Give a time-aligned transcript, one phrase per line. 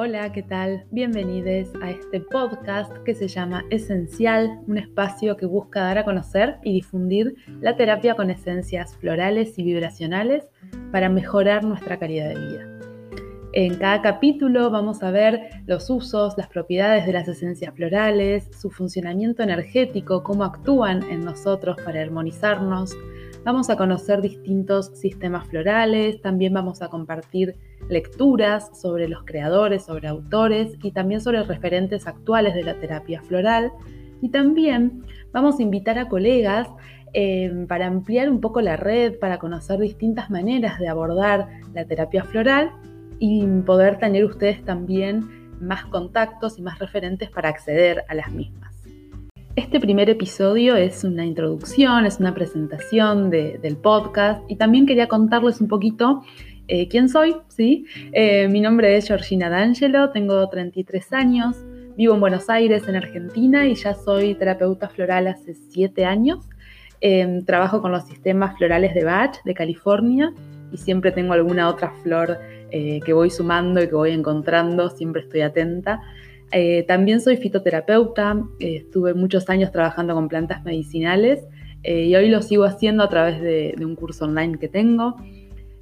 [0.00, 0.84] Hola, ¿qué tal?
[0.92, 6.58] Bienvenidos a este podcast que se llama Esencial, un espacio que busca dar a conocer
[6.62, 10.46] y difundir la terapia con esencias florales y vibracionales
[10.92, 12.78] para mejorar nuestra calidad de vida.
[13.54, 18.70] En cada capítulo vamos a ver los usos, las propiedades de las esencias florales, su
[18.70, 22.96] funcionamiento energético, cómo actúan en nosotros para armonizarnos.
[23.44, 27.56] Vamos a conocer distintos sistemas florales, también vamos a compartir
[27.88, 33.72] lecturas sobre los creadores, sobre autores y también sobre referentes actuales de la terapia floral.
[34.20, 36.68] Y también vamos a invitar a colegas
[37.14, 42.24] eh, para ampliar un poco la red, para conocer distintas maneras de abordar la terapia
[42.24, 42.70] floral
[43.18, 48.57] y poder tener ustedes también más contactos y más referentes para acceder a las mismas.
[49.58, 55.60] Este primer episodio es una introducción, es una presentación del podcast y también quería contarles
[55.60, 56.22] un poquito
[56.68, 57.84] eh, quién soy, ¿sí?
[58.12, 61.56] Eh, mi nombre es Georgina D'Angelo, tengo 33 años,
[61.96, 66.48] vivo en Buenos Aires, en Argentina, y ya soy terapeuta floral hace 7 años.
[67.00, 70.32] Em, trabajo con los sistemas florales de Bach, de California,
[70.70, 72.38] y siempre tengo alguna otra flor
[72.70, 76.00] eh, que voy sumando y que voy encontrando, siempre estoy atenta.
[76.86, 81.46] También soy fitoterapeuta, estuve muchos años trabajando con plantas medicinales
[81.82, 85.16] y hoy lo sigo haciendo a través de un curso online que tengo.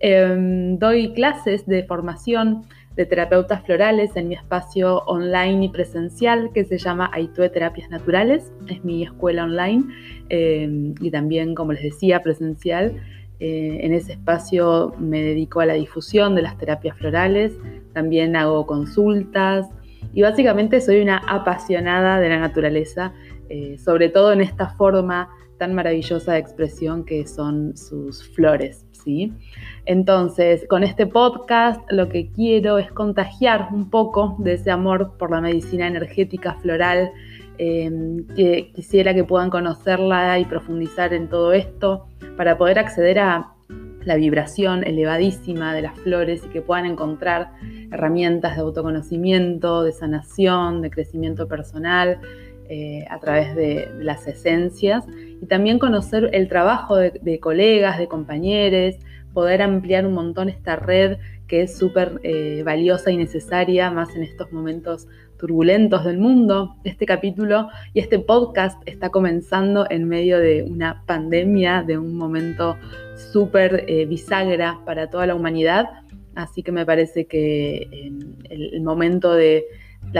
[0.00, 2.62] Em, doy clases de formación
[2.94, 8.52] de terapeutas florales en mi espacio online y presencial que se llama Aitue Terapias Naturales.
[8.68, 9.84] Es mi escuela online
[10.28, 12.96] em, y también, como les decía, presencial.
[13.40, 17.56] Eh, en ese espacio me dedico a la difusión de las terapias florales,
[17.92, 19.68] también hago consultas
[20.18, 23.12] y básicamente soy una apasionada de la naturaleza,
[23.48, 28.84] eh, sobre todo en esta forma tan maravillosa de expresión que son sus flores.
[28.90, 29.32] ¿sí?
[29.84, 35.30] Entonces, con este podcast lo que quiero es contagiar un poco de ese amor por
[35.30, 37.12] la medicina energética floral,
[37.58, 43.52] em, que quisiera que puedan conocerla y profundizar en todo esto para poder acceder a
[44.04, 47.52] la vibración elevadísima de las flores y que puedan encontrar
[47.90, 52.18] herramientas de autoconocimiento, de sanación, de crecimiento personal
[52.68, 55.04] eh, a través de las esencias
[55.40, 58.96] y también conocer el trabajo de, colegas, de compañeros,
[59.32, 61.16] poder ampliar un montón esta red
[61.46, 66.76] que es súper eh, valiosa y necesaria, más en estos momentos turbulentos del mundo.
[66.84, 72.76] Este capítulo y este podcast está comenzando en medio de una pandemia, de un momento
[73.32, 75.86] súper eh, bisagra para toda la humanidad,
[76.38, 78.10] así que me parece que
[78.48, 79.66] el momento de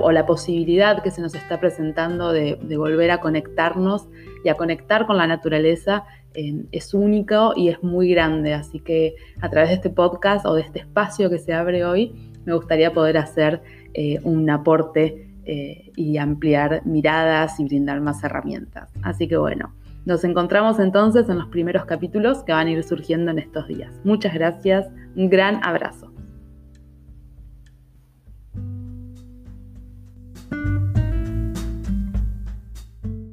[0.00, 4.06] o la posibilidad que se nos está presentando de, volver a conectarnos
[4.44, 8.54] y a conectar con la naturaleza eh, es único y es muy grande.
[8.54, 12.14] Así que a través de este podcast o de este espacio que se abre hoy,
[12.44, 13.62] me gustaría poder hacer
[13.94, 18.90] eh, un aporte eh, y ampliar miradas y brindar más herramientas.
[19.02, 19.74] Así que bueno,
[20.04, 24.00] nos encontramos entonces en los primeros capítulos que van a ir surgiendo en estos días.
[24.04, 26.11] Muchas gracias, un gran abrazo.